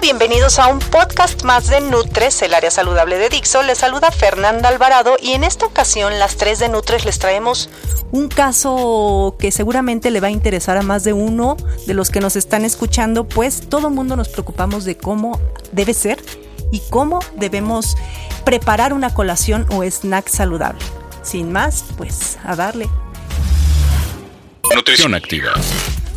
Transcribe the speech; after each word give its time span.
Bienvenidos 0.00 0.60
a 0.60 0.68
un 0.68 0.78
podcast 0.78 1.42
más 1.42 1.66
de 1.68 1.80
Nutres, 1.80 2.40
el 2.42 2.54
área 2.54 2.70
saludable 2.70 3.18
de 3.18 3.28
Dixo. 3.28 3.64
Les 3.64 3.78
saluda 3.78 4.12
Fernanda 4.12 4.68
Alvarado 4.68 5.16
y 5.20 5.32
en 5.32 5.42
esta 5.42 5.66
ocasión 5.66 6.20
las 6.20 6.36
tres 6.36 6.60
de 6.60 6.68
Nutres 6.68 7.04
les 7.04 7.18
traemos 7.18 7.68
un 8.12 8.28
caso 8.28 9.36
que 9.40 9.50
seguramente 9.50 10.12
le 10.12 10.20
va 10.20 10.28
a 10.28 10.30
interesar 10.30 10.76
a 10.76 10.82
más 10.82 11.02
de 11.02 11.12
uno 11.12 11.56
de 11.86 11.94
los 11.94 12.10
que 12.10 12.20
nos 12.20 12.36
están 12.36 12.64
escuchando, 12.64 13.24
pues 13.28 13.68
todo 13.68 13.90
mundo 13.90 14.14
nos 14.14 14.28
preocupamos 14.28 14.84
de 14.84 14.96
cómo 14.96 15.40
debe 15.72 15.94
ser 15.94 16.22
y 16.70 16.80
cómo 16.90 17.18
debemos 17.34 17.96
preparar 18.44 18.92
una 18.92 19.12
colación 19.12 19.66
o 19.70 19.82
snack 19.82 20.28
saludable. 20.28 20.84
Sin 21.22 21.50
más, 21.50 21.84
pues 21.96 22.38
a 22.44 22.54
darle. 22.54 22.88
Nutrición 24.74 25.14
activa. 25.14 25.54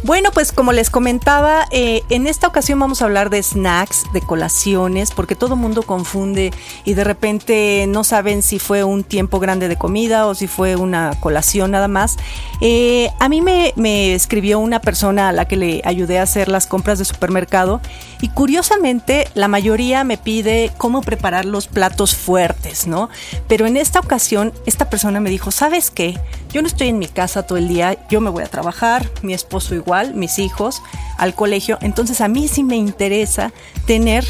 Bueno, 0.04 0.32
pues 0.32 0.52
como 0.52 0.74
les 0.74 0.90
comentaba, 0.90 1.68
eh, 1.70 2.02
en 2.10 2.26
esta 2.26 2.48
ocasión 2.48 2.80
vamos 2.80 3.02
a 3.02 3.06
hablar 3.06 3.30
de 3.30 3.42
snacks, 3.44 4.06
de 4.14 4.22
colaciones, 4.22 5.12
porque 5.12 5.36
todo 5.36 5.56
mundo 5.56 5.84
confunde 5.84 6.52
y 6.86 6.96
de 6.96 7.04
repente 7.04 7.86
no 7.88 8.04
saben 8.04 8.42
si 8.42 8.58
fue 8.58 8.84
un 8.84 9.04
tiempo 9.04 9.40
grande 9.40 9.68
de 9.68 9.78
comida 9.78 10.26
o 10.26 10.34
si 10.34 10.48
fue 10.48 10.76
una 10.76 11.14
colación 11.20 11.70
nada 11.70 11.88
más. 11.88 12.18
Eh, 12.62 13.12
a 13.20 13.30
mí 13.30 13.42
me, 13.42 13.74
me 13.76 14.16
escribió 14.16 14.58
una 14.58 14.82
persona 14.82 15.30
a 15.30 15.34
la 15.34 15.46
que 15.46 15.56
le 15.56 15.82
ayudé 15.86 16.18
a 16.18 16.24
hacer 16.24 16.48
las 16.48 16.66
compras 16.66 16.98
de 16.98 17.06
supermercado 17.06 17.80
y 18.22 18.30
curiosamente 18.30 19.28
la 19.34 19.48
mayoría 19.48 20.04
me 20.04 20.18
pide 20.18 20.72
cómo 20.78 21.02
preparar 21.02 21.46
los 21.46 21.68
platos 21.68 22.16
fuertes, 22.16 22.88
¿no? 22.88 23.10
Pero 23.48 23.66
en 23.66 23.78
esta 23.78 24.00
ocasión 24.00 24.54
esta 24.66 24.90
persona 24.90 25.20
me 25.20 25.30
dijo, 25.30 25.52
¿sabes 25.52 25.90
qué? 25.90 26.20
Yo 26.54 26.62
no 26.62 26.68
estoy 26.68 26.90
en 26.90 27.00
mi 27.00 27.08
casa 27.08 27.44
todo 27.44 27.58
el 27.58 27.68
día, 27.68 27.98
yo 28.10 28.22
me 28.22 28.30
voy 28.30 28.44
a 28.44 28.48
trabajar, 28.48 29.10
mi 29.22 29.34
esposo 29.34 29.74
igual 29.74 30.14
mis 30.14 30.40
hijos, 30.40 30.82
al 31.18 31.34
colegio. 31.34 31.78
Entonces 31.82 32.22
a 32.22 32.28
mí 32.28 32.48
sí 32.48 32.64
me 32.64 32.76
interesa 32.76 33.52
tener 33.86 34.26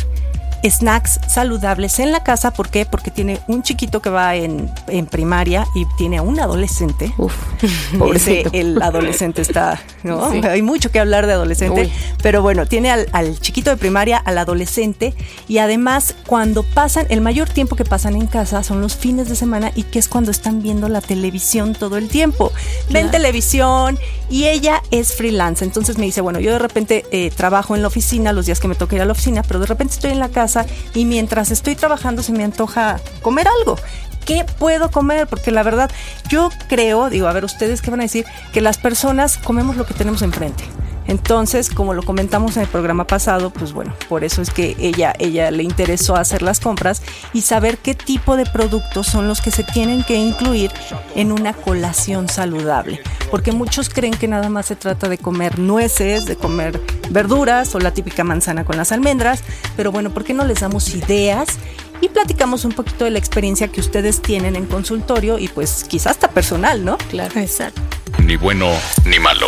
snacks 0.63 1.19
saludables 1.27 1.99
en 1.99 2.11
la 2.11 2.23
casa. 2.23 2.51
¿Por 2.51 2.69
qué? 2.69 2.85
Porque 2.85 3.11
tiene 3.11 3.39
un 3.47 3.63
chiquito 3.63 4.01
que 4.01 4.09
va 4.09 4.35
en, 4.35 4.71
primaria 5.09 5.65
y 5.75 5.85
tiene 5.97 6.17
a 6.17 6.21
un 6.21 6.39
adolescente. 6.39 7.13
Uf, 7.17 7.33
el 8.53 8.81
adolescente 8.81 9.41
está, 9.41 9.81
¿no? 10.03 10.25
Hay 10.25 10.61
mucho 10.61 10.91
que 10.91 10.99
hablar 10.99 11.27
de 11.27 11.33
adolescente. 11.33 11.91
Pero 12.21 12.41
bueno, 12.41 12.65
tiene 12.65 12.91
al, 12.91 13.07
al, 13.11 13.39
chiquito 13.39 13.69
de 13.69 13.77
primaria, 13.77 14.17
al 14.17 14.37
adolescente. 14.37 15.13
Y 15.47 15.57
además, 15.57 16.15
cuando 16.25 16.63
pasan, 16.63 17.07
el 17.09 17.21
mayor 17.21 17.49
tiempo 17.49 17.75
que 17.75 17.85
pasan 17.85 18.15
en 18.15 18.27
casa 18.27 18.63
son 18.63 18.81
los 18.81 18.95
fines 18.95 19.29
de 19.29 19.35
semana 19.35 19.71
y 19.75 19.83
que 19.83 19.99
es 19.99 20.07
cuando 20.07 20.31
están 20.31 20.61
viendo 20.61 20.89
la 20.89 21.01
televisión 21.01 21.73
todo 21.73 21.97
el 21.97 22.07
tiempo. 22.09 22.51
Ven 22.89 23.11
televisión 23.11 23.97
y 24.29 24.45
ella 24.45 24.81
es 24.91 25.13
freelance. 25.13 25.63
Entonces 25.63 25.97
me 25.97 26.05
dice, 26.05 26.21
bueno, 26.21 26.39
yo 26.39 26.51
de 26.51 26.59
repente 26.59 27.05
eh, 27.11 27.31
trabajo 27.35 27.75
en 27.75 27.81
la 27.81 27.87
oficina 27.87 28.33
los 28.33 28.45
días 28.45 28.59
que 28.59 28.67
me 28.67 28.75
toca 28.75 28.95
ir 28.95 29.01
a 29.01 29.05
la 29.05 29.11
oficina, 29.11 29.43
pero 29.43 29.59
de 29.59 29.65
repente 29.65 29.95
estoy 29.95 30.11
en 30.11 30.19
la 30.19 30.29
casa 30.29 30.50
y 30.93 31.05
mientras 31.05 31.51
estoy 31.51 31.75
trabajando 31.75 32.23
se 32.23 32.31
me 32.31 32.43
antoja 32.43 32.99
comer 33.21 33.47
algo. 33.59 33.77
¿Qué 34.25 34.45
puedo 34.59 34.91
comer? 34.91 35.27
Porque 35.27 35.51
la 35.51 35.63
verdad, 35.63 35.89
yo 36.29 36.49
creo, 36.69 37.09
digo, 37.09 37.27
a 37.27 37.33
ver, 37.33 37.43
ustedes 37.43 37.81
qué 37.81 37.89
van 37.89 38.01
a 38.01 38.03
decir, 38.03 38.25
que 38.53 38.61
las 38.61 38.77
personas 38.77 39.37
comemos 39.37 39.77
lo 39.77 39.85
que 39.85 39.93
tenemos 39.93 40.21
enfrente. 40.21 40.63
Entonces, 41.07 41.69
como 41.69 41.93
lo 41.93 42.03
comentamos 42.03 42.55
en 42.57 42.63
el 42.63 42.69
programa 42.69 43.05
pasado, 43.05 43.49
pues 43.49 43.73
bueno, 43.73 43.93
por 44.07 44.23
eso 44.23 44.41
es 44.41 44.49
que 44.49 44.75
ella, 44.79 45.13
ella 45.19 45.51
le 45.51 45.63
interesó 45.63 46.15
hacer 46.15 46.41
las 46.41 46.59
compras 46.59 47.01
y 47.33 47.41
saber 47.41 47.77
qué 47.77 47.95
tipo 47.95 48.37
de 48.37 48.45
productos 48.45 49.07
son 49.07 49.27
los 49.27 49.41
que 49.41 49.51
se 49.51 49.63
tienen 49.63 50.03
que 50.03 50.15
incluir 50.15 50.71
en 51.15 51.31
una 51.31 51.53
colación 51.53 52.29
saludable. 52.29 53.01
Porque 53.29 53.51
muchos 53.51 53.89
creen 53.89 54.13
que 54.13 54.27
nada 54.27 54.49
más 54.49 54.67
se 54.67 54.75
trata 54.75 55.09
de 55.09 55.17
comer 55.17 55.59
nueces, 55.59 56.25
de 56.25 56.35
comer 56.35 56.79
verduras 57.09 57.73
o 57.75 57.79
la 57.79 57.91
típica 57.91 58.23
manzana 58.23 58.63
con 58.63 58.77
las 58.77 58.91
almendras, 58.91 59.43
pero 59.75 59.91
bueno, 59.91 60.11
¿por 60.11 60.23
qué 60.23 60.33
no 60.33 60.45
les 60.45 60.59
damos 60.59 60.93
ideas? 60.93 61.57
y 62.01 62.09
platicamos 62.09 62.65
un 62.65 62.71
poquito 62.71 63.05
de 63.05 63.11
la 63.11 63.19
experiencia 63.19 63.67
que 63.67 63.79
ustedes 63.79 64.21
tienen 64.21 64.55
en 64.55 64.65
consultorio 64.65 65.37
y 65.37 65.47
pues 65.47 65.85
quizás 65.87 66.13
hasta 66.13 66.29
personal, 66.29 66.83
¿no? 66.83 66.97
Claro. 66.97 67.39
Exacto. 67.39 67.79
Ni 68.23 68.35
bueno 68.35 68.71
ni 69.05 69.19
malo. 69.19 69.47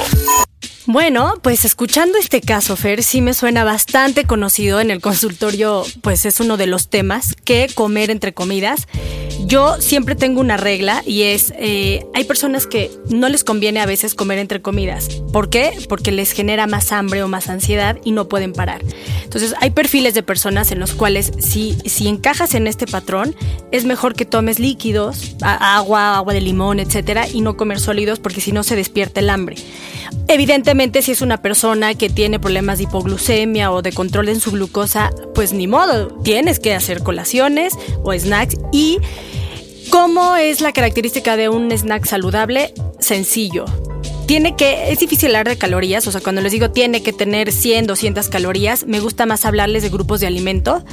Bueno, 0.93 1.33
pues 1.41 1.65
escuchando 1.65 2.19
este 2.19 2.39
caso, 2.39 2.75
Fer, 2.75 3.01
sí 3.01 3.19
me 3.19 3.33
suena 3.33 3.63
bastante 3.63 4.25
conocido 4.25 4.79
en 4.79 4.91
el 4.91 5.01
consultorio, 5.01 5.83
pues 6.01 6.23
es 6.27 6.39
uno 6.39 6.55
de 6.55 6.67
los 6.67 6.87
temas, 6.87 7.33
que 7.45 7.67
comer 7.73 8.11
entre 8.11 8.35
comidas. 8.35 8.87
Yo 9.43 9.81
siempre 9.81 10.13
tengo 10.13 10.39
una 10.39 10.55
regla 10.55 11.01
y 11.03 11.23
es, 11.23 11.51
eh, 11.57 12.05
hay 12.13 12.25
personas 12.25 12.67
que 12.67 12.91
no 13.09 13.27
les 13.27 13.43
conviene 13.43 13.79
a 13.79 13.87
veces 13.87 14.13
comer 14.13 14.37
entre 14.37 14.61
comidas. 14.61 15.07
¿Por 15.31 15.49
qué? 15.49 15.73
Porque 15.89 16.11
les 16.11 16.31
genera 16.31 16.67
más 16.67 16.91
hambre 16.91 17.23
o 17.23 17.27
más 17.27 17.49
ansiedad 17.49 17.97
y 18.03 18.11
no 18.11 18.29
pueden 18.29 18.53
parar. 18.53 18.83
Entonces 19.23 19.55
hay 19.61 19.71
perfiles 19.71 20.13
de 20.13 20.21
personas 20.21 20.71
en 20.71 20.79
los 20.79 20.93
cuales 20.93 21.31
si, 21.39 21.75
si 21.85 22.07
encajas 22.07 22.53
en 22.53 22.67
este 22.67 22.85
patrón, 22.85 23.35
es 23.71 23.85
mejor 23.85 24.13
que 24.13 24.25
tomes 24.25 24.59
líquidos, 24.59 25.35
agua, 25.41 26.17
agua 26.17 26.35
de 26.35 26.41
limón, 26.41 26.79
etcétera, 26.79 27.27
y 27.27 27.41
no 27.41 27.57
comer 27.57 27.79
sólidos 27.79 28.19
porque 28.19 28.41
si 28.41 28.51
no 28.51 28.61
se 28.61 28.75
despierta 28.75 29.21
el 29.21 29.31
hambre. 29.31 29.55
Evidentemente, 30.27 31.01
si 31.01 31.11
es 31.11 31.21
una 31.21 31.41
persona 31.41 31.93
que 31.93 32.09
tiene 32.09 32.39
problemas 32.39 32.77
de 32.77 32.85
hipoglucemia 32.85 33.71
o 33.71 33.81
de 33.81 33.91
control 33.91 34.29
en 34.29 34.39
su 34.39 34.51
glucosa, 34.51 35.11
pues 35.35 35.53
ni 35.53 35.67
modo, 35.67 36.07
tienes 36.23 36.59
que 36.59 36.73
hacer 36.73 37.03
colaciones 37.03 37.73
o 38.03 38.13
snacks. 38.13 38.57
¿Y 38.71 38.99
cómo 39.89 40.35
es 40.35 40.61
la 40.61 40.71
característica 40.73 41.37
de 41.37 41.49
un 41.49 41.71
snack 41.71 42.05
saludable? 42.05 42.73
Sencillo. 42.99 43.65
Tiene 44.25 44.55
que, 44.55 44.91
es 44.91 44.99
difícil 44.99 45.27
hablar 45.27 45.49
de 45.49 45.57
calorías, 45.57 46.07
o 46.07 46.11
sea, 46.11 46.21
cuando 46.21 46.41
les 46.41 46.53
digo 46.53 46.71
tiene 46.71 47.03
que 47.03 47.11
tener 47.11 47.51
100, 47.51 47.87
200 47.87 48.29
calorías, 48.29 48.87
me 48.87 49.01
gusta 49.01 49.25
más 49.25 49.45
hablarles 49.45 49.83
de 49.83 49.89
grupos 49.89 50.21
de 50.21 50.27
alimento 50.27 50.83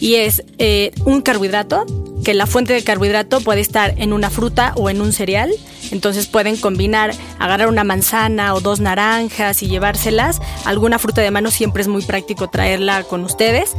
y 0.00 0.16
es 0.16 0.44
eh, 0.58 0.92
un 1.06 1.22
carbohidrato, 1.22 1.86
que 2.22 2.34
la 2.34 2.46
fuente 2.46 2.72
de 2.72 2.84
carbohidrato 2.84 3.40
puede 3.40 3.60
estar 3.60 3.94
en 3.96 4.12
una 4.12 4.30
fruta 4.30 4.72
o 4.76 4.90
en 4.90 5.00
un 5.00 5.12
cereal. 5.12 5.50
Entonces 5.90 6.26
pueden 6.26 6.56
combinar, 6.56 7.14
agarrar 7.38 7.68
una 7.68 7.84
manzana 7.84 8.54
o 8.54 8.60
dos 8.60 8.80
naranjas 8.80 9.62
y 9.62 9.68
llevárselas. 9.68 10.40
Alguna 10.64 10.98
fruta 10.98 11.20
de 11.20 11.30
mano 11.30 11.50
siempre 11.50 11.82
es 11.82 11.88
muy 11.88 12.02
práctico 12.02 12.48
traerla 12.48 13.04
con 13.04 13.24
ustedes. 13.24 13.74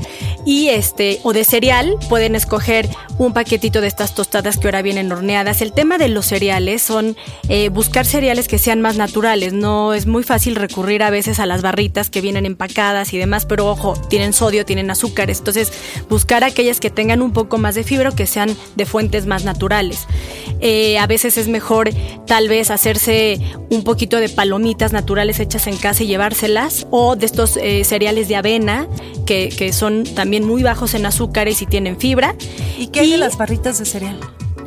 Y 0.45 0.69
este, 0.69 1.19
o 1.23 1.33
de 1.33 1.43
cereal, 1.43 1.95
pueden 2.09 2.35
escoger 2.35 2.87
un 3.17 3.33
paquetito 3.33 3.81
de 3.81 3.87
estas 3.87 4.13
tostadas 4.13 4.57
que 4.57 4.67
ahora 4.67 4.81
vienen 4.81 5.11
horneadas. 5.11 5.61
El 5.61 5.73
tema 5.73 5.97
de 5.97 6.09
los 6.09 6.27
cereales 6.27 6.81
son 6.81 7.17
eh, 7.49 7.69
buscar 7.69 8.05
cereales 8.05 8.47
que 8.47 8.59
sean 8.59 8.81
más 8.81 8.97
naturales. 8.97 9.53
No 9.53 9.93
es 9.93 10.05
muy 10.05 10.23
fácil 10.23 10.55
recurrir 10.55 11.01
a 11.01 11.09
veces 11.09 11.39
a 11.39 11.45
las 11.45 11.61
barritas 11.61 12.09
que 12.09 12.21
vienen 12.21 12.45
empacadas 12.45 13.13
y 13.13 13.17
demás, 13.17 13.45
pero 13.45 13.67
ojo, 13.67 13.93
tienen 14.09 14.33
sodio, 14.33 14.65
tienen 14.65 14.91
azúcares. 14.91 15.39
Entonces, 15.39 15.73
buscar 16.09 16.43
aquellas 16.43 16.79
que 16.79 16.91
tengan 16.91 17.21
un 17.21 17.31
poco 17.31 17.57
más 17.57 17.75
de 17.75 17.83
fibra, 17.83 18.11
que 18.11 18.27
sean 18.35 18.55
de 18.75 18.85
fuentes 18.85 19.25
más 19.25 19.43
naturales. 19.45 20.05
Eh, 20.61 20.97
a 20.99 21.07
veces 21.07 21.37
es 21.37 21.47
mejor 21.47 21.89
tal 22.27 22.47
vez 22.47 22.69
hacerse 22.69 23.39
un 23.69 23.83
poquito 23.83 24.19
de 24.19 24.29
palomitas 24.29 24.93
naturales 24.93 25.39
hechas 25.39 25.67
en 25.67 25.77
casa 25.77 26.03
y 26.03 26.07
llevárselas, 26.07 26.87
o 26.91 27.15
de 27.15 27.25
estos 27.25 27.57
eh, 27.57 27.83
cereales 27.83 28.27
de 28.27 28.35
avena 28.35 28.87
que, 29.25 29.71
son 29.73 30.03
también 30.03 30.45
muy 30.45 30.63
bajos 30.63 30.93
en 30.93 31.05
azúcares 31.05 31.61
y 31.61 31.65
tienen 31.65 31.97
fibra. 31.97 32.35
¿Y 32.77 32.87
qué 32.87 33.01
hay 33.01 33.11
de 33.11 33.17
las 33.17 33.37
barritas 33.37 33.79
de 33.79 33.85
cereal? 33.85 34.19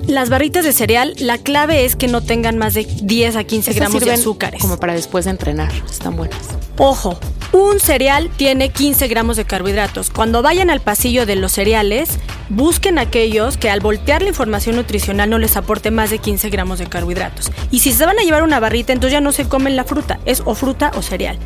Las 0.06 0.30
barritas 0.30 0.64
de 0.64 0.72
cereal, 0.72 1.14
la 1.18 1.36
clave 1.36 1.84
es 1.84 1.94
que 1.94 2.08
no 2.08 2.22
tengan 2.22 2.56
más 2.56 2.74
de 2.74 2.84
10 2.84 3.36
a 3.36 3.44
15 3.44 3.74
gramos 3.74 4.02
de 4.02 4.12
azúcares. 4.12 4.60
Como 4.60 4.78
para 4.78 4.94
después 4.94 5.26
de 5.26 5.32
entrenar, 5.32 5.70
están 5.88 6.16
buenas. 6.16 6.38
Ojo, 6.78 7.18
un 7.52 7.80
cereal 7.80 8.30
tiene 8.36 8.70
15 8.70 9.08
gramos 9.08 9.36
de 9.36 9.44
carbohidratos. 9.44 10.10
Cuando 10.10 10.42
vayan 10.42 10.70
al 10.70 10.80
pasillo 10.80 11.26
de 11.26 11.36
los 11.36 11.52
cereales, 11.52 12.08
busquen 12.48 12.98
aquellos 12.98 13.56
que 13.56 13.70
al 13.70 13.80
voltear 13.80 14.22
la 14.22 14.28
información 14.28 14.76
nutricional 14.76 15.30
no 15.30 15.38
les 15.38 15.56
aporte 15.56 15.90
más 15.90 16.10
de 16.10 16.18
15 16.18 16.50
gramos 16.50 16.78
de 16.78 16.86
carbohidratos. 16.86 17.50
Y 17.70 17.80
si 17.80 17.92
se 17.92 18.06
van 18.06 18.18
a 18.18 18.22
llevar 18.22 18.42
una 18.42 18.60
barrita, 18.60 18.92
entonces 18.92 19.12
ya 19.12 19.20
no 19.20 19.32
se 19.32 19.48
comen 19.48 19.76
la 19.76 19.84
fruta, 19.84 20.18
es 20.24 20.42
o 20.44 20.54
fruta 20.54 20.90
o 20.96 21.02
cereal. 21.02 21.38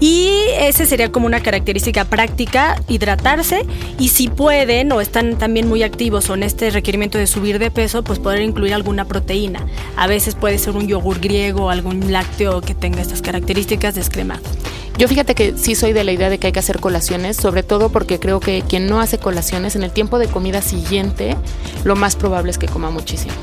Y 0.00 0.30
ese 0.60 0.86
sería 0.86 1.10
como 1.10 1.26
una 1.26 1.40
característica 1.40 2.04
práctica, 2.04 2.80
hidratarse 2.88 3.66
y 3.98 4.10
si 4.10 4.28
pueden 4.28 4.92
o 4.92 5.00
están 5.00 5.38
también 5.38 5.68
muy 5.68 5.82
activos 5.82 6.30
o 6.30 6.34
en 6.34 6.44
este 6.44 6.70
requerimiento 6.70 7.18
de 7.18 7.26
subir 7.26 7.58
de 7.58 7.70
peso, 7.72 8.04
pues 8.04 8.20
poder 8.20 8.42
incluir 8.42 8.74
alguna 8.74 9.06
proteína. 9.06 9.66
A 9.96 10.06
veces 10.06 10.36
puede 10.36 10.58
ser 10.58 10.76
un 10.76 10.86
yogur 10.86 11.18
griego 11.18 11.64
o 11.64 11.70
algún 11.70 12.12
lácteo 12.12 12.60
que 12.60 12.74
tenga 12.74 13.02
estas 13.02 13.22
características 13.22 13.96
descremado. 13.96 14.42
Yo 14.98 15.08
fíjate 15.08 15.34
que 15.34 15.56
sí 15.56 15.74
soy 15.74 15.92
de 15.92 16.04
la 16.04 16.12
idea 16.12 16.28
de 16.28 16.38
que 16.38 16.48
hay 16.48 16.52
que 16.52 16.58
hacer 16.58 16.80
colaciones, 16.80 17.36
sobre 17.36 17.62
todo 17.62 17.88
porque 17.88 18.18
creo 18.18 18.40
que 18.40 18.62
quien 18.62 18.88
no 18.88 19.00
hace 19.00 19.18
colaciones 19.18 19.76
en 19.76 19.84
el 19.84 19.92
tiempo 19.92 20.18
de 20.18 20.26
comida 20.26 20.60
siguiente, 20.60 21.36
lo 21.84 21.96
más 21.96 22.16
probable 22.16 22.50
es 22.50 22.58
que 22.58 22.66
coma 22.66 22.90
muchísimo 22.90 23.34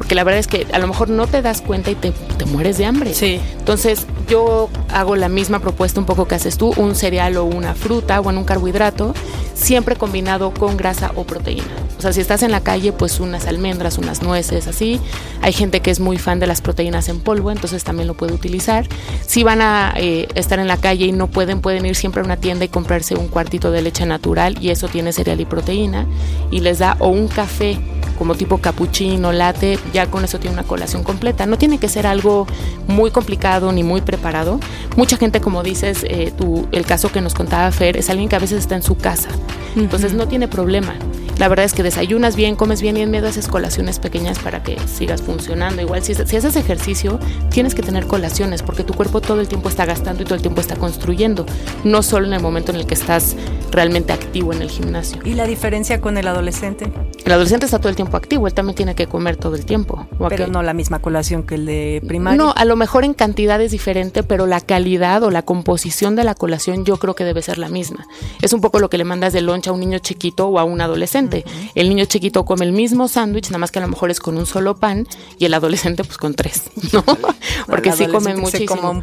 porque 0.00 0.14
la 0.14 0.24
verdad 0.24 0.40
es 0.40 0.46
que 0.46 0.66
a 0.72 0.78
lo 0.78 0.86
mejor 0.86 1.10
no 1.10 1.26
te 1.26 1.42
das 1.42 1.60
cuenta 1.60 1.90
y 1.90 1.94
te, 1.94 2.14
mueres 2.46 2.78
de 2.78 2.86
hambre. 2.86 3.12
Sí. 3.12 3.38
Entonces 3.58 4.06
yo 4.28 4.70
hago 4.90 5.14
la 5.14 5.28
misma 5.28 5.58
propuesta 5.58 6.00
un 6.00 6.06
poco 6.06 6.26
que 6.26 6.36
haces 6.36 6.56
tú, 6.56 6.72
un 6.78 6.94
cereal 6.94 7.36
o 7.36 7.44
una 7.44 7.74
fruta 7.74 8.18
o 8.18 8.30
en 8.30 8.38
un 8.38 8.44
carbohidrato, 8.44 9.12
siempre 9.52 9.96
combinado 9.96 10.54
con 10.54 10.78
grasa 10.78 11.12
o 11.16 11.24
proteína. 11.24 11.66
O 12.00 12.02
sea, 12.02 12.14
si 12.14 12.22
estás 12.22 12.42
en 12.42 12.50
la 12.50 12.62
calle, 12.62 12.92
pues 12.92 13.20
unas 13.20 13.46
almendras, 13.46 13.98
unas 13.98 14.22
nueces, 14.22 14.66
así. 14.66 14.98
Hay 15.42 15.52
gente 15.52 15.80
que 15.80 15.90
es 15.90 16.00
muy 16.00 16.16
fan 16.16 16.40
de 16.40 16.46
las 16.46 16.62
proteínas 16.62 17.10
en 17.10 17.20
polvo, 17.20 17.50
entonces 17.50 17.84
también 17.84 18.08
lo 18.08 18.14
puede 18.14 18.32
utilizar. 18.32 18.86
Si 19.26 19.42
van 19.42 19.60
a 19.60 19.92
eh, 19.98 20.26
estar 20.34 20.58
en 20.60 20.66
la 20.66 20.78
calle 20.78 21.04
y 21.04 21.12
no 21.12 21.26
pueden, 21.26 21.60
pueden 21.60 21.84
ir 21.84 21.94
siempre 21.94 22.22
a 22.22 22.24
una 22.24 22.38
tienda 22.38 22.64
y 22.64 22.68
comprarse 22.68 23.16
un 23.16 23.28
cuartito 23.28 23.70
de 23.70 23.82
leche 23.82 24.06
natural 24.06 24.56
y 24.62 24.70
eso 24.70 24.88
tiene 24.88 25.12
cereal 25.12 25.42
y 25.42 25.44
proteína 25.44 26.06
y 26.50 26.60
les 26.60 26.78
da 26.78 26.96
o 27.00 27.08
un 27.08 27.28
café 27.28 27.78
como 28.16 28.34
tipo 28.34 28.56
cappuccino, 28.56 29.30
latte, 29.30 29.78
ya 29.92 30.06
con 30.06 30.24
eso 30.24 30.38
tiene 30.38 30.54
una 30.54 30.64
colación 30.64 31.04
completa. 31.04 31.44
No 31.44 31.58
tiene 31.58 31.76
que 31.76 31.90
ser 31.90 32.06
algo 32.06 32.46
muy 32.86 33.10
complicado 33.10 33.72
ni 33.72 33.82
muy 33.82 34.00
preparado. 34.00 34.58
Mucha 34.96 35.18
gente, 35.18 35.42
como 35.42 35.62
dices, 35.62 36.02
eh, 36.08 36.32
tú, 36.34 36.66
el 36.72 36.86
caso 36.86 37.12
que 37.12 37.20
nos 37.20 37.34
contaba 37.34 37.70
Fer, 37.72 37.98
es 37.98 38.08
alguien 38.08 38.30
que 38.30 38.36
a 38.36 38.38
veces 38.38 38.60
está 38.60 38.74
en 38.74 38.82
su 38.82 38.96
casa, 38.96 39.28
entonces 39.76 40.14
no 40.14 40.28
tiene 40.28 40.48
problema. 40.48 40.94
La 41.40 41.48
verdad 41.48 41.64
es 41.64 41.72
que 41.72 41.82
desayunas 41.82 42.36
bien, 42.36 42.54
comes 42.54 42.82
bien 42.82 42.98
y 42.98 43.00
en 43.00 43.10
medio 43.10 43.26
haces 43.26 43.48
colaciones 43.48 43.98
pequeñas 43.98 44.38
para 44.38 44.62
que 44.62 44.78
sigas 44.86 45.22
funcionando. 45.22 45.80
Igual 45.80 46.02
si, 46.04 46.14
si 46.14 46.36
haces 46.36 46.54
ejercicio, 46.54 47.18
tienes 47.48 47.74
que 47.74 47.80
tener 47.80 48.06
colaciones 48.06 48.62
porque 48.62 48.84
tu 48.84 48.92
cuerpo 48.92 49.22
todo 49.22 49.40
el 49.40 49.48
tiempo 49.48 49.70
está 49.70 49.86
gastando 49.86 50.20
y 50.20 50.26
todo 50.26 50.34
el 50.34 50.42
tiempo 50.42 50.60
está 50.60 50.76
construyendo, 50.76 51.46
no 51.82 52.02
solo 52.02 52.26
en 52.26 52.34
el 52.34 52.42
momento 52.42 52.72
en 52.72 52.76
el 52.76 52.86
que 52.86 52.92
estás 52.92 53.36
realmente 53.70 54.12
activo 54.12 54.52
en 54.52 54.60
el 54.60 54.68
gimnasio. 54.68 55.18
¿Y 55.24 55.32
la 55.32 55.46
diferencia 55.46 56.02
con 56.02 56.18
el 56.18 56.28
adolescente? 56.28 56.92
El 57.24 57.32
adolescente 57.32 57.64
está 57.64 57.78
todo 57.78 57.88
el 57.88 57.96
tiempo 57.96 58.18
activo, 58.18 58.46
él 58.46 58.52
también 58.52 58.74
tiene 58.76 58.94
que 58.94 59.06
comer 59.06 59.36
todo 59.36 59.54
el 59.54 59.64
tiempo. 59.64 60.06
Pero 60.28 60.48
no 60.48 60.62
la 60.62 60.74
misma 60.74 60.98
colación 60.98 61.44
que 61.44 61.54
el 61.54 61.64
de 61.64 62.02
primaria. 62.06 62.36
No, 62.36 62.52
a 62.54 62.64
lo 62.66 62.76
mejor 62.76 63.04
en 63.04 63.14
cantidad 63.14 63.60
es 63.62 63.70
diferente, 63.70 64.22
pero 64.22 64.46
la 64.46 64.60
calidad 64.60 65.22
o 65.22 65.30
la 65.30 65.42
composición 65.42 66.16
de 66.16 66.24
la 66.24 66.34
colación 66.34 66.84
yo 66.84 66.98
creo 66.98 67.14
que 67.14 67.24
debe 67.24 67.40
ser 67.40 67.56
la 67.56 67.68
misma. 67.68 68.06
Es 68.42 68.52
un 68.52 68.60
poco 68.60 68.78
lo 68.78 68.90
que 68.90 68.98
le 68.98 69.04
mandas 69.04 69.32
de 69.32 69.40
loncha 69.40 69.70
a 69.70 69.72
un 69.72 69.80
niño 69.80 70.00
chiquito 70.00 70.48
o 70.48 70.58
a 70.58 70.64
un 70.64 70.80
adolescente. 70.80 71.29
El 71.74 71.88
niño 71.88 72.04
chiquito 72.04 72.44
come 72.44 72.64
el 72.64 72.72
mismo 72.72 73.08
sándwich, 73.08 73.48
nada 73.48 73.58
más 73.58 73.70
que 73.70 73.78
a 73.78 73.82
lo 73.82 73.88
mejor 73.88 74.10
es 74.10 74.20
con 74.20 74.36
un 74.36 74.46
solo 74.46 74.76
pan, 74.76 75.06
y 75.38 75.44
el 75.44 75.54
adolescente 75.54 76.04
pues 76.04 76.18
con 76.18 76.34
tres, 76.34 76.64
¿no? 76.92 77.04
Porque 77.66 77.92
sí 77.92 78.06
comen 78.06 78.40
muchísimo. 78.40 79.02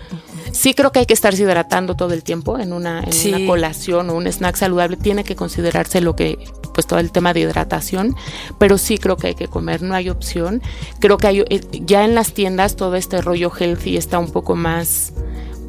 Sí 0.52 0.74
creo 0.74 0.92
que 0.92 1.00
hay 1.00 1.06
que 1.06 1.14
estarse 1.14 1.44
hidratando 1.44 1.96
todo 1.96 2.14
el 2.14 2.24
tiempo 2.24 2.58
en 2.58 2.74
una, 2.74 3.04
en 3.04 3.36
una 3.36 3.48
colación 3.48 4.10
o 4.10 4.16
un 4.16 4.28
snack 4.28 4.56
saludable. 4.56 4.98
Tiene 4.98 5.24
que 5.24 5.36
considerarse 5.36 6.02
lo 6.02 6.16
que 6.16 6.40
pues 6.74 6.86
todo 6.86 7.00
el 7.00 7.12
tema 7.12 7.34
de 7.34 7.40
hidratación, 7.40 8.16
pero 8.60 8.78
sí 8.78 9.00
creo 9.00 9.18
que 9.18 9.28
hay 9.28 9.36
que 9.36 9.48
comer, 9.48 9.82
no 9.82 9.96
hay 9.96 10.10
opción. 10.10 10.62
Creo 11.00 11.18
que 11.18 11.26
hay, 11.26 11.40
eh, 11.50 11.62
ya 11.72 12.06
en 12.06 12.14
las 12.14 12.34
tiendas 12.34 12.76
todo 12.76 12.96
este 12.96 13.20
rollo 13.20 13.52
healthy 13.52 13.98
está 13.98 14.20
un 14.20 14.32
poco 14.32 14.56
más 14.56 15.12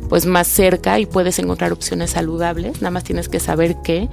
pues 0.09 0.27
más 0.27 0.49
cerca 0.49 0.99
y 0.99 1.07
puedes 1.07 1.39
encontrar 1.39 1.73
opciones 1.73 2.11
saludables, 2.11 2.81
nada 2.81 2.91
más 2.91 3.05
tienes 3.05 3.29
que 3.29 3.41
saber 3.41 3.77
qué, 3.85 4.09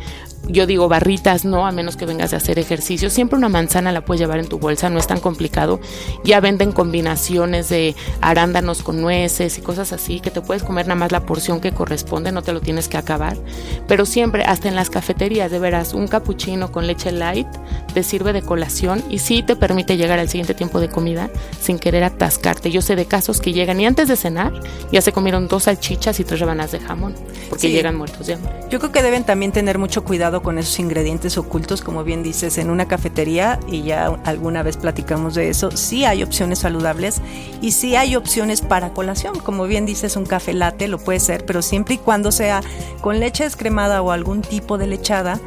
yo 0.47 0.67
digo 0.67 0.87
barritas 0.87 1.45
no, 1.45 1.65
a 1.65 1.71
menos 1.71 1.97
que 1.97 2.05
vengas 2.05 2.33
a 2.33 2.37
hacer 2.37 2.59
ejercicio. 2.59 3.09
Siempre 3.09 3.37
una 3.37 3.49
manzana 3.49 3.91
la 3.91 4.01
puedes 4.05 4.19
llevar 4.19 4.39
en 4.39 4.47
tu 4.47 4.59
bolsa, 4.59 4.89
no 4.89 4.99
es 4.99 5.07
tan 5.07 5.19
complicado. 5.19 5.79
Ya 6.23 6.39
venden 6.39 6.71
combinaciones 6.71 7.69
de 7.69 7.95
arándanos 8.21 8.83
con 8.83 9.01
nueces 9.01 9.57
y 9.57 9.61
cosas 9.61 9.93
así, 9.93 10.19
que 10.19 10.31
te 10.31 10.41
puedes 10.41 10.63
comer 10.63 10.87
nada 10.87 10.99
más 10.99 11.11
la 11.11 11.25
porción 11.25 11.59
que 11.59 11.71
corresponde, 11.71 12.31
no 12.31 12.41
te 12.41 12.53
lo 12.53 12.61
tienes 12.61 12.87
que 12.87 12.97
acabar. 12.97 13.37
Pero 13.87 14.05
siempre, 14.05 14.43
hasta 14.43 14.67
en 14.67 14.75
las 14.75 14.89
cafeterías, 14.89 15.51
de 15.51 15.59
veras, 15.59 15.93
un 15.93 16.07
cappuccino 16.07 16.71
con 16.71 16.87
leche 16.87 17.11
light 17.11 17.47
te 17.93 18.03
sirve 18.03 18.33
de 18.33 18.41
colación 18.41 19.03
y 19.09 19.19
sí 19.19 19.43
te 19.43 19.55
permite 19.55 19.97
llegar 19.97 20.19
al 20.19 20.29
siguiente 20.29 20.53
tiempo 20.53 20.79
de 20.79 20.89
comida 20.89 21.29
sin 21.59 21.79
querer 21.79 22.03
atascarte. 22.03 22.71
Yo 22.71 22.81
sé 22.81 22.95
de 22.95 23.05
casos 23.05 23.39
que 23.39 23.53
llegan 23.53 23.79
y 23.79 23.85
antes 23.85 24.07
de 24.07 24.15
cenar 24.15 24.53
ya 24.91 25.01
se 25.01 25.11
comieron 25.11 25.47
dos 25.47 25.63
salchichas 25.63 26.19
y 26.19 26.23
tres 26.23 26.39
rebanas 26.39 26.71
de 26.71 26.79
jamón, 26.79 27.15
porque 27.49 27.71
llegan 27.71 27.95
muertos 27.95 28.27
de 28.27 28.33
hambre. 28.33 28.51
Yo 28.69 28.79
creo 28.79 28.91
que 28.91 29.01
deben 29.01 29.23
también 29.23 29.51
tener 29.51 29.77
mucho 29.77 30.03
cuidado 30.03 30.34
con 30.41 30.57
esos 30.57 30.79
ingredientes 30.79 31.37
ocultos, 31.37 31.81
como 31.81 32.03
bien 32.03 32.23
dices, 32.23 32.57
en 32.57 32.69
una 32.69 32.87
cafetería, 32.87 33.59
y 33.67 33.83
ya 33.83 34.07
alguna 34.23 34.63
vez 34.63 34.77
platicamos 34.77 35.35
de 35.35 35.49
eso, 35.49 35.71
sí 35.71 36.05
hay 36.05 36.23
opciones 36.23 36.59
saludables 36.59 37.21
y 37.61 37.71
sí 37.71 37.95
hay 37.95 38.15
opciones 38.15 38.61
para 38.61 38.93
colación. 38.93 39.39
Como 39.39 39.65
bien 39.65 39.85
dices, 39.85 40.15
un 40.15 40.25
café 40.25 40.53
latte 40.53 40.87
lo 40.87 40.97
puede 40.97 41.19
ser, 41.19 41.45
pero 41.45 41.61
siempre 41.61 41.95
y 41.95 41.97
cuando 41.97 42.31
sea 42.31 42.61
con 43.01 43.19
leche 43.19 43.43
descremada 43.43 44.01
o 44.01 44.11
algún 44.11 44.41
tipo 44.41 44.77
de 44.77 44.87
lechada 44.87 45.39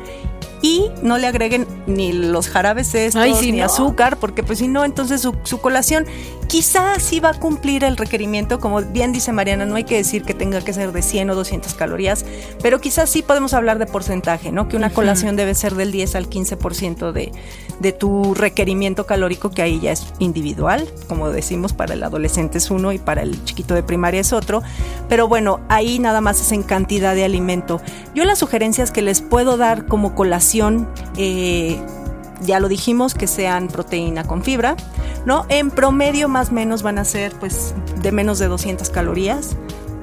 y 0.62 0.90
no 1.02 1.18
le 1.18 1.26
agreguen 1.26 1.66
ni 1.86 2.12
los 2.12 2.48
jarabes 2.48 2.94
estos 2.94 3.42
ni 3.42 3.60
azúcar, 3.60 4.18
porque 4.18 4.42
pues 4.42 4.58
si 4.58 4.68
no, 4.68 4.84
entonces 4.84 5.20
su, 5.20 5.34
su, 5.44 5.60
colación 5.60 6.06
quizás 6.48 7.02
sí 7.02 7.20
va 7.20 7.30
a 7.30 7.34
cumplir 7.34 7.84
el 7.84 7.96
requerimiento, 7.96 8.58
como 8.58 8.82
bien 8.82 9.12
dice 9.12 9.32
Mariana, 9.32 9.66
no 9.66 9.76
hay 9.76 9.84
que 9.84 9.96
decir 9.96 10.24
que 10.24 10.34
tenga 10.34 10.60
que 10.62 10.72
ser 10.72 10.92
de 10.92 11.02
100 11.02 11.30
o 11.30 11.34
200 11.34 11.74
calorías, 11.74 12.24
pero 12.62 12.80
quizás 12.80 13.08
sí 13.10 13.22
podemos 13.22 13.54
hablar 13.54 13.78
de 13.78 13.86
porcentaje, 13.86 14.50
¿no? 14.50 14.68
Que 14.68 14.76
una 14.76 14.90
colación 14.90 15.36
debe 15.36 15.54
ser 15.54 15.74
del 15.74 15.92
10 15.92 16.14
al 16.16 16.28
15% 16.28 17.12
de, 17.12 17.32
de 17.80 17.92
tu 17.92 18.34
requerimiento 18.34 19.06
calórico, 19.06 19.50
que 19.50 19.62
ahí 19.62 19.78
ya 19.80 19.92
es 19.92 20.06
individual, 20.18 20.88
como 21.06 21.30
decimos, 21.30 21.72
para 21.72 21.94
el 21.94 22.02
adolescente 22.02 22.58
es 22.58 22.70
uno 22.70 22.92
y 22.92 22.98
para 22.98 23.22
el 23.22 23.44
chiquito 23.44 23.74
de 23.74 23.82
primaria 23.82 24.20
es 24.20 24.32
otro, 24.32 24.62
pero 25.08 25.28
bueno, 25.28 25.60
ahí 25.68 25.98
nada 25.98 26.20
más 26.20 26.40
es 26.40 26.52
en 26.52 26.62
cantidad 26.62 27.14
de 27.14 27.24
alimento. 27.24 27.80
Yo 28.14 28.24
las 28.24 28.38
sugerencias 28.38 28.90
que 28.90 29.02
les 29.02 29.20
puedo 29.20 29.56
dar 29.56 29.86
como 29.86 30.14
colación 30.14 30.47
eh, 31.16 31.80
ya 32.40 32.60
lo 32.60 32.68
dijimos, 32.68 33.14
que 33.14 33.26
sean 33.26 33.68
proteína 33.68 34.24
con 34.24 34.42
fibra, 34.42 34.76
¿no? 35.24 35.44
En 35.48 35.70
promedio 35.70 36.28
más 36.28 36.50
o 36.50 36.52
menos 36.52 36.82
van 36.82 36.98
a 36.98 37.04
ser 37.04 37.32
pues 37.38 37.74
de 38.02 38.12
menos 38.12 38.38
de 38.38 38.48
200 38.48 38.90
calorías. 38.90 39.56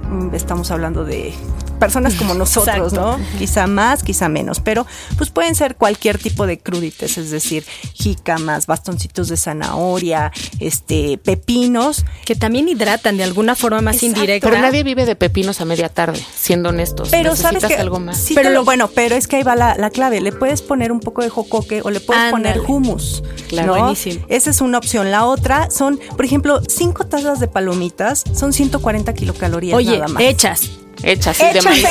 Mm, 0.09 0.33
estamos 0.35 0.71
hablando 0.71 1.03
de 1.05 1.33
personas 1.75 2.15
como 2.15 2.33
nosotros, 2.35 2.93
¿no? 2.93 3.19
Quizá 3.37 3.67
más, 3.67 4.03
quizá 4.03 4.29
menos, 4.29 4.59
pero 4.59 4.85
pues 5.17 5.29
pueden 5.29 5.55
ser 5.55 5.75
cualquier 5.75 6.17
tipo 6.17 6.47
de 6.47 6.59
crudites, 6.59 7.17
es 7.17 7.31
decir, 7.31 7.65
jícamas, 7.93 8.65
bastoncitos 8.67 9.27
de 9.27 9.37
zanahoria, 9.37 10.31
este, 10.59 11.17
pepinos. 11.17 12.05
Que 12.25 12.35
también 12.35 12.67
hidratan 12.67 13.17
de 13.17 13.23
alguna 13.23 13.55
forma 13.55 13.81
más 13.81 14.01
indirecta. 14.03 14.49
Pero 14.49 14.61
nadie 14.61 14.83
vive 14.83 15.05
de 15.05 15.15
pepinos 15.15 15.61
a 15.61 15.65
media 15.65 15.89
tarde, 15.89 16.19
siendo 16.35 16.69
honestos. 16.69 17.09
Pero 17.11 17.35
sabes 17.35 17.65
que 17.65 17.75
algo 17.75 17.99
más. 17.99 18.17
Sí, 18.17 18.33
pero 18.33 18.49
lo 18.49 18.63
bueno, 18.63 18.89
pero 18.89 19.15
es 19.15 19.27
que 19.27 19.37
ahí 19.37 19.43
va 19.43 19.55
la, 19.55 19.89
clave. 19.89 20.21
Le 20.21 20.31
puedes 20.31 20.61
poner 20.61 20.91
un 20.91 20.99
poco 20.99 21.21
de 21.21 21.29
jocoque 21.29 21.81
o 21.83 21.89
le 21.89 21.99
puedes 21.99 22.31
poner 22.31 22.61
hummus. 22.67 23.23
Claro, 23.47 23.75
buenísimo. 23.75 24.25
Esa 24.29 24.49
es 24.49 24.61
una 24.61 24.77
opción. 24.77 25.11
La 25.11 25.25
otra 25.25 25.69
son, 25.69 25.99
por 26.15 26.25
ejemplo, 26.25 26.61
cinco 26.67 27.05
tazas 27.05 27.39
de 27.39 27.47
palomitas 27.47 28.23
son 28.33 28.53
140 28.53 29.13
kilocalorías 29.13 29.77
Oye, 29.77 29.99
nada 29.99 30.07
más. 30.07 30.23
hechas. 30.23 30.69
Hechas, 31.03 31.37
de 31.37 31.61
maíz 31.61 31.85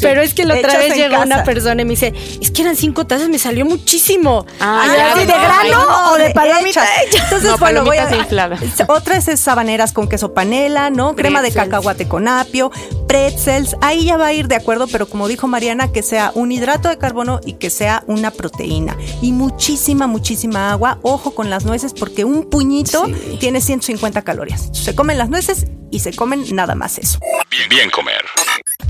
Pero 0.00 0.22
es 0.22 0.34
que 0.34 0.44
la 0.44 0.54
otra 0.54 0.78
vez 0.78 0.96
llegó 0.96 1.20
una 1.22 1.44
persona 1.44 1.82
y 1.82 1.84
me 1.84 1.92
dice, 1.92 2.12
es 2.40 2.50
que 2.50 2.62
eran 2.62 2.76
cinco 2.76 3.06
tazas, 3.06 3.28
me 3.28 3.38
salió 3.38 3.64
muchísimo. 3.64 4.46
Ah, 4.60 5.14
¿De 5.16 5.24
grano 5.24 6.12
o 6.12 6.16
de 6.16 6.30
palomitas? 6.30 6.88
Entonces, 7.12 7.50
no, 7.50 7.58
bueno, 7.58 7.84
voy 7.84 7.98
a... 7.98 8.08
Otra 8.88 9.16
es 9.16 9.40
sabaneras 9.40 9.92
con 9.92 10.08
queso 10.08 10.34
panela, 10.34 10.90
¿no? 10.90 11.14
Crema 11.14 11.42
de 11.42 11.52
cacahuate 11.52 12.08
con 12.08 12.28
apio, 12.28 12.70
pretzels. 13.14 13.76
Ahí 13.80 14.06
ya 14.06 14.16
va 14.16 14.26
a 14.26 14.32
ir 14.32 14.48
de 14.48 14.56
acuerdo, 14.56 14.88
pero 14.88 15.08
como 15.08 15.28
dijo 15.28 15.46
Mariana, 15.46 15.92
que 15.92 16.02
sea 16.02 16.32
un 16.34 16.50
hidrato 16.50 16.88
de 16.88 16.98
carbono 16.98 17.38
y 17.46 17.52
que 17.54 17.70
sea 17.70 18.02
una 18.08 18.32
proteína. 18.32 18.96
Y 19.22 19.30
muchísima, 19.30 20.08
muchísima 20.08 20.72
agua. 20.72 20.98
Ojo 21.02 21.32
con 21.32 21.48
las 21.48 21.64
nueces, 21.64 21.94
porque 21.94 22.24
un 22.24 22.50
puñito 22.50 23.06
tiene 23.38 23.60
150 23.60 24.22
calorías. 24.22 24.68
Se 24.72 24.96
comen 24.96 25.16
las 25.16 25.30
nueces 25.30 25.66
y 25.92 26.00
se 26.00 26.12
comen 26.12 26.44
nada 26.56 26.74
más 26.74 26.98
eso. 26.98 27.20
Bien, 27.50 27.68
bien 27.68 27.90
comer. 27.90 28.24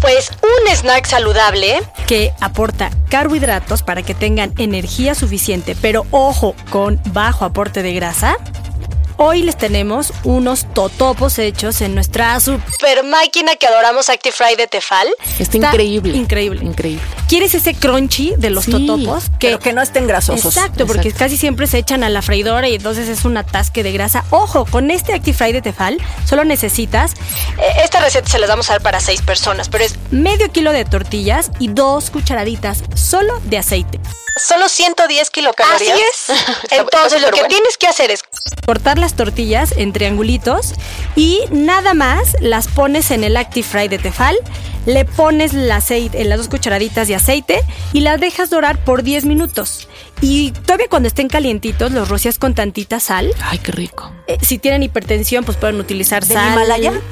Pues 0.00 0.30
un 0.42 0.74
snack 0.74 1.04
saludable 1.04 1.82
que 2.06 2.32
aporta 2.40 2.90
carbohidratos 3.10 3.82
para 3.82 4.02
que 4.02 4.14
tengan 4.14 4.54
energía 4.56 5.14
suficiente, 5.14 5.76
pero 5.82 6.06
ojo, 6.10 6.54
con 6.70 6.98
bajo 7.12 7.44
aporte 7.44 7.82
de 7.82 7.92
grasa. 7.92 8.38
Hoy 9.16 9.42
les 9.42 9.56
tenemos 9.56 10.12
unos 10.24 10.66
totopos 10.74 11.38
hechos 11.38 11.80
en 11.80 11.94
nuestra 11.94 12.38
super 12.40 13.04
máquina 13.04 13.54
que 13.54 13.66
adoramos 13.66 14.08
ActiFry 14.08 14.56
de 14.56 14.66
Tefal. 14.66 15.06
Está, 15.38 15.56
increíble. 15.56 16.16
Increíble. 16.16 16.64
Increíble. 16.64 17.02
quieres 17.28 17.54
ese 17.54 17.74
crunchy 17.74 18.34
de 18.38 18.50
los 18.50 18.64
Sí, 18.64 18.72
totopos 18.72 19.24
que, 19.38 19.48
Pero 19.48 19.58
que 19.60 19.72
no 19.72 19.82
estén 19.82 20.06
grasosos. 20.08 20.56
Exacto, 20.56 20.86
porque 20.86 21.08
Exacto. 21.08 21.24
casi 21.26 21.36
siempre 21.36 21.66
se 21.66 21.78
echan 21.78 22.02
a 22.02 22.08
la 22.08 22.22
freidora 22.22 22.68
y 22.68 22.74
entonces 22.74 23.08
es 23.08 23.24
un 23.24 23.36
atasque 23.36 23.82
de 23.82 23.92
grasa. 23.92 24.24
Ojo, 24.30 24.64
con 24.64 24.90
este 24.90 25.12
ActiFry 25.14 25.52
de 25.52 25.62
Tefal 25.62 25.98
solo 26.24 26.44
necesitas, 26.44 27.12
eh, 27.58 27.82
esta 27.84 28.00
receta 28.00 28.28
se 28.28 28.38
las 28.38 28.48
vamos 28.48 28.68
a 28.70 28.74
dar 28.74 28.82
para 28.82 28.98
seis 29.00 29.22
personas, 29.22 29.68
pero 29.68 29.84
es 29.84 29.94
medio 30.10 30.50
kilo 30.50 30.72
de 30.72 30.84
tortillas 30.84 31.50
y 31.60 31.68
dos 31.68 32.10
cucharaditas 32.10 32.82
solo 32.94 33.40
de 33.44 33.58
aceite. 33.58 34.00
Solo 34.36 34.68
110 34.68 35.30
kilocalorías. 35.30 35.98
Así 35.98 36.02
es. 36.02 36.70
Entonces 36.70 37.22
lo 37.22 37.30
que 37.30 37.44
tienes 37.44 37.76
que 37.78 37.86
hacer 37.86 38.10
es 38.10 38.22
cortar 38.66 38.98
las 38.98 39.14
tortillas 39.14 39.72
en 39.76 39.92
triangulitos 39.92 40.74
y 41.16 41.40
nada 41.50 41.94
más 41.94 42.36
las 42.40 42.68
pones 42.68 43.10
en 43.10 43.24
el 43.24 43.36
ActiFry 43.36 43.88
de 43.88 43.98
Tefal, 43.98 44.36
le 44.86 45.04
pones 45.04 45.54
el 45.54 45.70
aceite, 45.70 46.24
las 46.24 46.38
dos 46.38 46.48
cucharaditas 46.48 47.08
de 47.08 47.14
aceite 47.14 47.62
y 47.92 48.00
las 48.00 48.20
dejas 48.20 48.50
dorar 48.50 48.82
por 48.84 49.02
10 49.02 49.24
minutos. 49.24 49.88
Y 50.20 50.52
todavía 50.52 50.86
cuando 50.88 51.08
estén 51.08 51.28
calientitos 51.28 51.92
los 51.92 52.08
rocias 52.08 52.38
con 52.38 52.54
tantita 52.54 53.00
sal. 53.00 53.32
Ay, 53.42 53.58
qué 53.58 53.72
rico. 53.72 54.10
Eh, 54.26 54.38
si 54.40 54.58
tienen 54.58 54.82
hipertensión, 54.82 55.44
pues 55.44 55.56
pueden 55.56 55.78
utilizar 55.80 56.24
¿Del 56.24 56.38
sal. 56.38 56.52
Himalaya? 56.52 56.92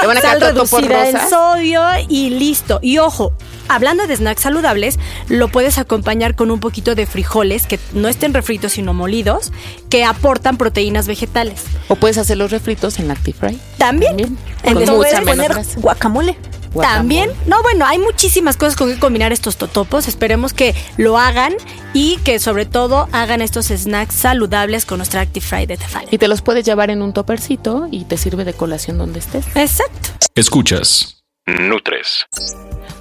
Le 0.00 0.06
van 0.06 0.18
a 0.18 0.20
sal 0.20 0.40
reducida 0.40 1.08
en 1.08 1.28
sodio 1.28 1.82
y 2.08 2.30
listo. 2.30 2.78
Y 2.82 2.98
ojo, 2.98 3.32
hablando 3.74 4.06
de 4.06 4.16
snacks 4.16 4.42
saludables, 4.42 4.98
lo 5.28 5.48
puedes 5.48 5.78
acompañar 5.78 6.34
con 6.34 6.50
un 6.50 6.60
poquito 6.60 6.94
de 6.94 7.06
frijoles 7.06 7.66
que 7.66 7.78
no 7.92 8.08
estén 8.08 8.34
refritos 8.34 8.72
sino 8.72 8.94
molidos, 8.94 9.52
que 9.88 10.04
aportan 10.04 10.56
proteínas 10.56 11.06
vegetales. 11.06 11.64
O 11.88 11.96
puedes 11.96 12.18
hacer 12.18 12.36
los 12.36 12.50
refritos 12.50 12.98
en 12.98 13.10
ActiFry. 13.10 13.58
También. 13.78 14.16
También. 14.16 14.38
En 14.62 14.74
Con 14.74 14.80
Le 14.80 14.86
todo 14.86 14.96
mucha 14.96 15.22
puedes 15.22 15.28
poner 15.28 15.52
guacamole. 15.76 16.36
Guacamole. 16.72 16.96
También, 16.96 17.30
no, 17.46 17.62
bueno, 17.62 17.84
hay 17.84 17.98
muchísimas 17.98 18.56
cosas 18.56 18.76
con 18.76 18.90
que 18.90 18.98
combinar 18.98 19.32
estos 19.32 19.56
totopos. 19.56 20.08
Esperemos 20.08 20.54
que 20.54 20.74
lo 20.96 21.18
hagan 21.18 21.52
y 21.92 22.16
que 22.18 22.38
sobre 22.38 22.64
todo 22.64 23.08
hagan 23.12 23.42
estos 23.42 23.66
snacks 23.66 24.14
saludables 24.14 24.86
con 24.86 24.98
nuestra 24.98 25.20
ActiFry 25.20 25.66
de 25.66 25.76
Tefal. 25.76 26.06
Y 26.10 26.18
te 26.18 26.28
los 26.28 26.40
puedes 26.40 26.64
llevar 26.64 26.90
en 26.90 27.02
un 27.02 27.12
topercito 27.12 27.88
y 27.90 28.04
te 28.04 28.16
sirve 28.16 28.44
de 28.44 28.54
colación 28.54 28.96
donde 28.96 29.18
estés. 29.18 29.44
Exacto. 29.54 30.10
Escuchas. 30.34 31.21
Nutres. 31.46 32.26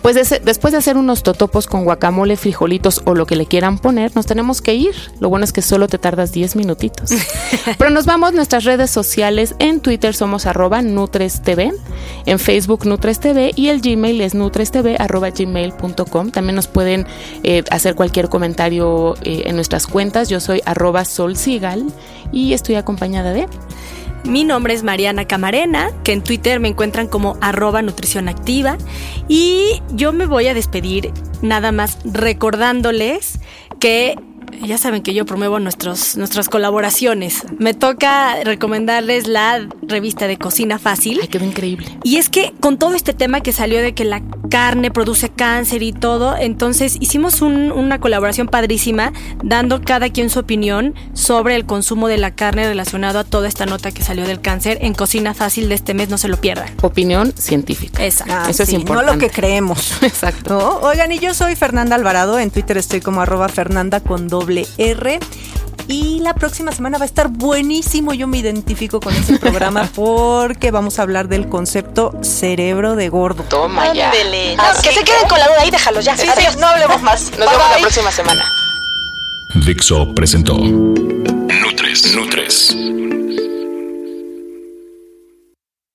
Pues 0.02 0.16
des- 0.16 0.42
después 0.44 0.72
de 0.72 0.80
hacer 0.80 0.98
unos 0.98 1.22
totopos 1.22 1.68
con 1.68 1.84
guacamole, 1.84 2.36
frijolitos 2.36 3.04
o 3.06 3.14
lo 3.14 3.28
que 3.28 3.36
le 3.36 3.46
quieran 3.46 3.78
poner, 3.78 4.16
nos 4.16 4.26
tenemos 4.26 4.60
que 4.60 4.74
ir. 4.74 4.96
Lo 5.20 5.30
bueno 5.30 5.44
es 5.46 5.54
que 5.54 5.62
solo 5.62 5.88
te 5.88 6.00
tardas 6.00 6.32
10 6.32 6.56
minutitos. 6.56 7.12
Pero 7.78 7.92
nos 7.92 8.08
vamos 8.08 8.34
nuestras 8.34 8.64
redes 8.64 8.90
sociales. 8.90 9.54
En 9.60 9.80
Twitter 9.80 10.16
somos 10.16 10.48
arroba 10.48 10.82
NutresTV, 10.82 11.72
en 12.26 12.40
Facebook 12.40 12.88
NutresTV 12.88 13.52
y 13.56 13.70
el 13.70 13.80
Gmail 13.80 14.22
es 14.22 14.34
nutrestv 14.34 14.96
arroba 14.98 15.30
gmail.com. 15.30 16.32
También 16.32 16.56
nos 16.56 16.68
pueden 16.68 17.06
eh, 17.44 17.64
hacer 17.70 17.94
cualquier 17.94 18.28
comentario 18.30 19.14
eh, 19.22 19.44
en 19.46 19.56
nuestras 19.56 19.86
cuentas. 19.86 20.30
Yo 20.30 20.40
soy 20.40 20.62
arroba 20.66 21.06
solsigal 21.06 21.86
y 22.32 22.54
estoy 22.54 22.74
acompañada 22.74 23.34
de... 23.34 23.48
Mi 24.24 24.44
nombre 24.44 24.74
es 24.74 24.84
Mariana 24.84 25.26
Camarena, 25.26 25.92
que 26.04 26.14
en 26.14 26.24
Twitter 26.24 26.60
me 26.60 26.68
encuentran 26.68 27.08
como 27.08 27.38
arroba 27.42 27.82
nutrición 27.82 28.30
activa. 28.30 28.78
Y 29.28 29.82
yo 29.94 30.14
me 30.14 30.26
voy 30.26 30.48
a 30.48 30.54
despedir 30.54 31.12
nada 31.42 31.72
más 31.72 31.98
recordándoles 32.04 33.40
que 33.80 34.16
ya 34.64 34.78
saben 34.78 35.02
que 35.02 35.14
yo 35.14 35.26
promuevo 35.26 35.60
nuestros, 35.60 36.18
nuestras 36.18 36.50
colaboraciones. 36.50 37.44
Me 37.58 37.74
toca 37.74 38.44
recomendarles 38.44 39.28
la 39.28 39.68
revista 39.92 40.28
de 40.28 40.38
Cocina 40.38 40.80
Fácil. 40.80 41.20
Ay, 41.22 41.28
quedó 41.28 41.46
increíble. 41.46 41.88
Y 42.04 42.18
es 42.18 42.30
que 42.30 42.54
con 42.60 42.78
todo 42.80 42.96
este 42.96 43.14
tema 43.14 43.42
que 43.42 43.52
salió 43.54 43.80
de 43.82 43.94
que 43.94 44.04
la 44.06 44.22
carne 44.50 44.90
produce 44.92 45.30
cáncer 45.30 45.84
y 45.84 45.94
todo, 45.94 46.36
entonces 46.38 46.98
hicimos 47.00 47.42
un- 47.42 47.72
una 47.72 48.00
colaboración 48.00 48.48
padrísima 48.48 49.14
dando 49.44 49.82
cada 49.82 50.10
quien 50.10 50.30
su 50.30 50.40
opinión 50.40 50.96
sobre 51.14 51.56
el 51.56 51.66
consumo 51.66 52.08
de 52.08 52.18
la 52.18 52.32
carne 52.32 52.68
relacionado 52.68 53.20
a 53.20 53.24
toda 53.24 53.48
esta 53.48 53.66
nota 53.66 53.92
que 53.92 54.02
salió 54.04 54.26
del 54.26 54.42
cáncer 54.42 54.80
en 54.82 54.94
Cocina 54.94 55.34
Fácil 55.34 55.70
de 55.70 55.76
este 55.76 55.94
mes, 55.94 56.10
no 56.10 56.18
se 56.18 56.28
lo 56.28 56.38
pierdan. 56.38 56.70
Opinión 56.82 57.34
científica. 57.38 58.04
Exacto. 58.04 58.34
Ah, 58.36 58.48
Eso 58.50 58.64
es 58.64 58.74
importante. 58.74 59.06
No 59.06 59.14
lo 59.14 59.20
que 59.20 59.30
creemos. 59.30 59.94
Exacto. 60.02 60.58
¿no? 60.58 60.88
Oigan, 60.88 61.12
y 61.12 61.20
yo 61.20 61.34
soy 61.34 61.56
Fernanda 61.56 61.96
Alvarado. 61.96 62.40
En 62.40 62.50
Twitter 62.52 62.78
estoy 62.78 63.02
como 63.02 63.22
arroba 63.22 63.48
Fernanda 63.50 64.00
con 64.00 64.28
doble 64.28 64.66
R. 64.78 65.20
Y 65.92 66.20
la 66.20 66.34
próxima 66.34 66.72
semana 66.72 66.98
va 66.98 67.04
a 67.04 67.06
estar 67.06 67.28
buenísimo. 67.28 68.14
Yo 68.14 68.26
me 68.26 68.38
identifico 68.38 69.00
con 69.00 69.14
ese 69.14 69.38
programa 69.38 69.90
porque 69.96 70.72
vamos 70.72 71.00
a 71.00 71.02
hablar 71.02 71.28
del 71.28 71.50
concepto 71.50 72.14
cerebro 72.22 72.96
de 72.96 73.10
gordo. 73.10 73.44
Toma 73.44 73.94
ya. 73.94 74.12
que 74.12 74.92
se 74.92 75.04
queden 75.04 75.28
con 75.28 75.38
la 75.38 75.48
duda 75.48 75.62
ahí, 75.62 75.72
déjalos 75.72 76.06
ya. 76.06 76.14
Adiós. 76.14 76.58
no 76.58 76.68
hablemos 76.68 77.02
más. 77.02 77.32
Nos 77.38 77.52
vemos 77.52 77.72
la 77.72 77.78
próxima 77.80 78.12
semana. 78.12 78.42
Dixo 79.66 80.16
presentó 80.16 80.58
Nutres. 80.58 82.16
Nutres. 82.16 82.74